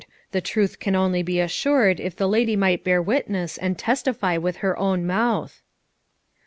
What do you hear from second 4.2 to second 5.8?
with her own mouth."